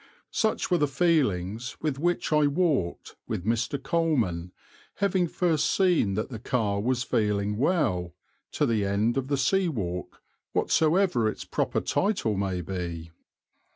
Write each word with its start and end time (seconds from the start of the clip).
Such 0.31 0.71
were 0.71 0.79
the 0.79 0.87
feelings 0.87 1.77
with 1.79 1.99
which 1.99 2.33
I 2.33 2.47
walked 2.47 3.15
with 3.27 3.45
Mr. 3.45 3.77
Coleman, 3.79 4.51
having 4.95 5.27
first 5.27 5.69
seen 5.69 6.15
that 6.15 6.29
the 6.29 6.39
car 6.39 6.79
was 6.81 7.03
feeling 7.03 7.55
well, 7.55 8.15
to 8.53 8.65
the 8.65 8.83
end 8.83 9.15
of 9.15 9.27
the 9.27 9.37
sea 9.37 9.69
walk, 9.69 10.23
whatsoever 10.53 11.29
its 11.29 11.45
proper 11.45 11.81
title 11.81 12.35
may 12.35 12.61
be. 12.61 13.11